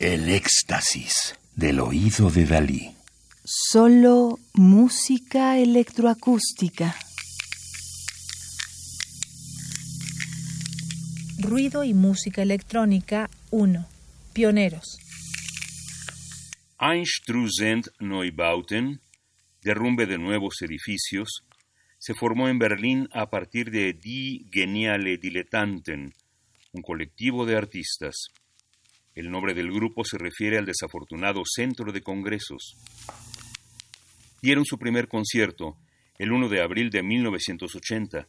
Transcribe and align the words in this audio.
El 0.00 0.30
éxtasis 0.30 1.38
del 1.54 1.78
oído 1.78 2.30
de 2.30 2.46
Dalí. 2.46 2.96
Solo 3.44 4.38
música 4.54 5.58
electroacústica. 5.58 6.96
Ruido 11.38 11.84
y 11.84 11.92
música 11.92 12.40
electrónica 12.40 13.28
1. 13.50 13.86
Pioneros. 14.32 14.96
Einstrusend 16.80 17.90
Neubauten, 17.98 19.02
derrumbe 19.62 20.06
de 20.06 20.16
nuevos 20.16 20.62
edificios, 20.62 21.44
se 21.98 22.14
formó 22.14 22.48
en 22.48 22.58
Berlín 22.58 23.06
a 23.12 23.28
partir 23.28 23.70
de 23.70 23.92
Die 23.92 24.46
Geniale 24.50 25.18
Dilettanten, 25.18 26.14
un 26.72 26.80
colectivo 26.80 27.44
de 27.44 27.58
artistas. 27.58 28.30
El 29.14 29.30
nombre 29.30 29.54
del 29.54 29.72
grupo 29.72 30.04
se 30.04 30.18
refiere 30.18 30.56
al 30.58 30.66
desafortunado 30.66 31.42
centro 31.44 31.92
de 31.92 32.00
congresos. 32.00 32.76
Dieron 34.40 34.64
su 34.64 34.78
primer 34.78 35.08
concierto 35.08 35.76
el 36.18 36.32
1 36.32 36.48
de 36.48 36.62
abril 36.62 36.90
de 36.90 37.02
1980. 37.02 38.28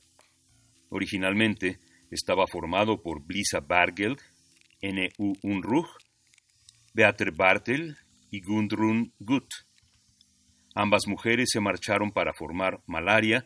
Originalmente 0.90 1.80
estaba 2.10 2.46
formado 2.48 3.02
por 3.02 3.24
Blisa 3.24 3.60
Bargeld, 3.60 4.20
N.U. 4.82 5.34
Unruh, 5.44 5.88
Beater 6.94 7.32
Bartel 7.32 7.98
y 8.30 8.42
Gundrun 8.42 9.14
Gut. 9.20 9.48
Ambas 10.74 11.04
mujeres 11.08 11.50
se 11.52 11.60
marcharon 11.60 12.12
para 12.12 12.34
formar 12.34 12.82
Malaria 12.88 13.46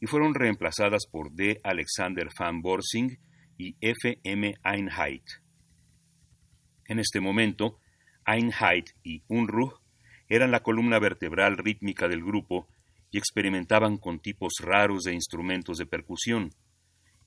y 0.00 0.06
fueron 0.06 0.34
reemplazadas 0.34 1.06
por 1.10 1.32
D. 1.32 1.60
Alexander 1.64 2.28
van 2.38 2.60
Borsing 2.60 3.18
y 3.58 3.76
F. 3.80 4.20
M. 4.22 4.54
Einheit. 4.62 5.45
En 6.88 6.98
este 6.98 7.20
momento, 7.20 7.78
Einheit 8.26 8.90
y 9.02 9.22
Unruh 9.28 9.74
eran 10.28 10.50
la 10.50 10.60
columna 10.60 10.98
vertebral 10.98 11.56
rítmica 11.56 12.08
del 12.08 12.22
grupo 12.24 12.68
y 13.10 13.18
experimentaban 13.18 13.98
con 13.98 14.20
tipos 14.20 14.54
raros 14.60 15.04
de 15.04 15.14
instrumentos 15.14 15.78
de 15.78 15.86
percusión, 15.86 16.52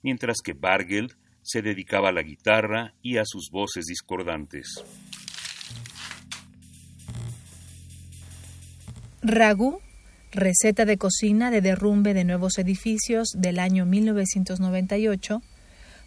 mientras 0.02 0.38
que 0.44 0.54
Bargeld 0.54 1.16
se 1.42 1.62
dedicaba 1.62 2.10
a 2.10 2.12
la 2.12 2.22
guitarra 2.22 2.94
y 3.02 3.18
a 3.18 3.24
sus 3.26 3.50
voces 3.50 3.86
discordantes. 3.86 4.84
Ragu, 9.22 9.82
receta 10.32 10.86
de 10.86 10.98
cocina 10.98 11.52
de 11.52 11.62
derrumbe 11.62 12.14
de 12.14 12.24
nuevos 12.24 12.58
edificios 12.58 13.30
del 13.36 13.60
año 13.60 13.86
1998, 13.86 15.42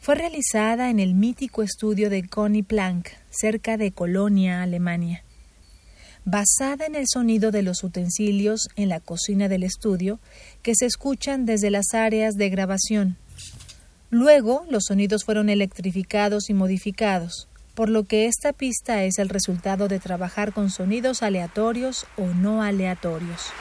fue 0.03 0.17
realizada 0.17 0.91
en 0.91 0.99
el 0.99 1.15
mítico 1.15 1.63
estudio 1.63 2.11
de 2.11 2.27
Conny 2.27 2.65
Planck, 2.65 3.11
cerca 3.31 3.77
de 3.77 3.93
Colonia, 3.93 4.61
Alemania. 4.61 5.23
Basada 6.25 6.87
en 6.87 6.97
el 6.97 7.05
sonido 7.07 7.53
de 7.53 7.63
los 7.63 7.85
utensilios 7.85 8.69
en 8.75 8.89
la 8.89 8.99
cocina 8.99 9.47
del 9.47 9.63
estudio 9.63 10.19
que 10.63 10.75
se 10.75 10.87
escuchan 10.87 11.47
desde 11.47 11.71
las 11.71 11.95
áreas 11.95 12.35
de 12.35 12.51
grabación. 12.51 13.17
Luego, 14.11 14.65
los 14.69 14.87
sonidos 14.89 15.23
fueron 15.23 15.49
electrificados 15.49 16.51
y 16.51 16.55
modificados, 16.55 17.47
por 17.77 17.89
lo 17.89 18.03
que 18.03 18.27
esta 18.27 18.53
pista 18.53 19.05
es 19.05 19.21
el 19.21 19.29
resultado 19.29 19.87
de 19.87 20.01
trabajar 20.01 20.53
con 20.53 20.71
sonidos 20.71 21.23
aleatorios 21.23 22.07
o 22.17 22.27
no 22.27 22.65
aleatorios. 22.65 23.53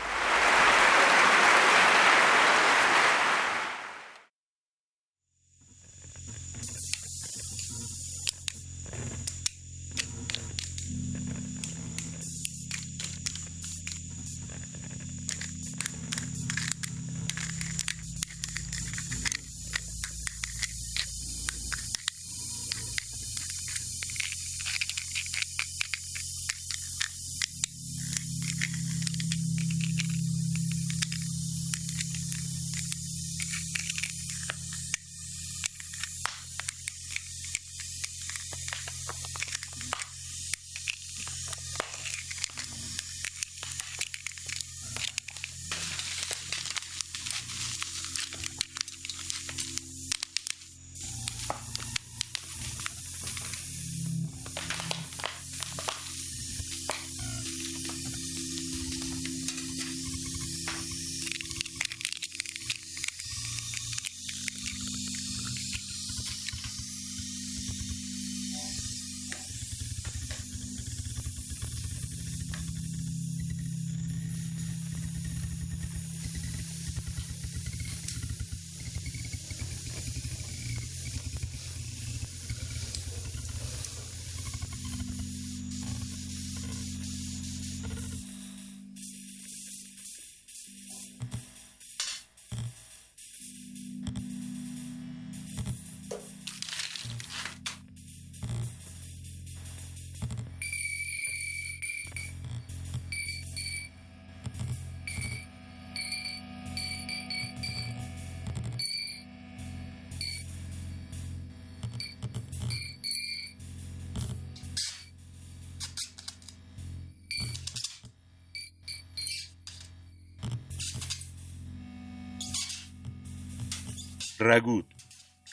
Ragut, 124.41 124.87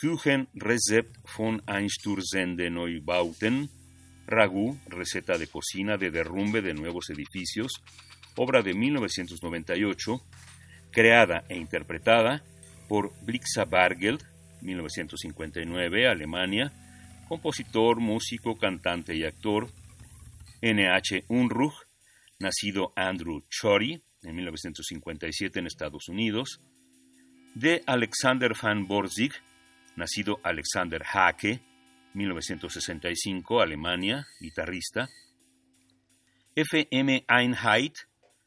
Kuchen 0.00 0.48
Rezept 0.54 1.14
von 1.36 1.60
Einstürzende 1.66 2.70
Neubauten, 2.70 3.68
Ragu, 4.26 4.78
receta 4.86 5.36
de 5.36 5.46
cocina 5.46 5.98
de 5.98 6.10
derrumbe 6.10 6.62
de 6.62 6.72
nuevos 6.72 7.10
edificios, 7.10 7.70
obra 8.36 8.62
de 8.62 8.72
1998, 8.72 10.22
creada 10.90 11.44
e 11.50 11.56
interpretada 11.58 12.42
por 12.88 13.12
Blixa 13.20 13.66
Bargeld, 13.66 14.24
1959, 14.62 16.08
Alemania, 16.08 16.72
compositor, 17.28 18.00
músico, 18.00 18.56
cantante 18.56 19.14
y 19.14 19.24
actor, 19.24 19.68
NH 20.62 21.24
Unruh, 21.28 21.74
nacido 22.38 22.94
Andrew 22.96 23.42
Chori, 23.50 24.02
en 24.22 24.34
1957 24.34 25.58
en 25.58 25.66
Estados 25.66 26.08
Unidos, 26.08 26.58
de 27.58 27.82
Alexander 27.86 28.54
van 28.54 28.86
Borzig, 28.86 29.32
nacido 29.96 30.38
Alexander 30.44 31.02
Hake, 31.04 31.60
1965, 32.14 33.60
Alemania, 33.60 34.28
guitarrista. 34.40 35.08
F.M. 36.54 37.24
Einheit, 37.26 37.94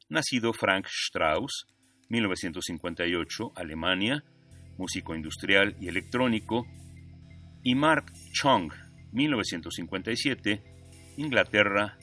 nacido 0.08 0.54
Frank 0.54 0.88
Strauss, 0.88 1.68
1958, 2.08 3.52
Alemania, 3.54 4.24
músico 4.78 5.14
industrial 5.14 5.76
y 5.82 5.90
electrónico. 5.90 6.66
Y 7.64 7.76
Mark 7.76 8.14
Chong, 8.32 8.72
1957, 9.12 10.64
Inglaterra, 11.18 11.98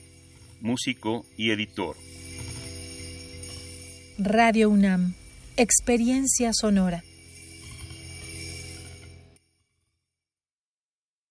músico 0.61 1.25
y 1.35 1.49
editor. 1.49 1.95
Radio 4.19 4.69
UNAM 4.69 5.15
Experiencia 5.59 6.51
sonora. 6.53 7.03